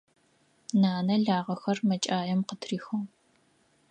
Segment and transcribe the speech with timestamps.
[0.81, 2.99] Нанэ лагъэхэр мэкӀаем къытрихыгъ.